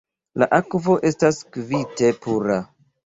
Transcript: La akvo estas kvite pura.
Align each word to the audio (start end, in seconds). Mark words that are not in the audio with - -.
La 0.43 0.47
akvo 0.57 0.95
estas 1.09 1.41
kvite 1.59 2.11
pura. 2.25 2.57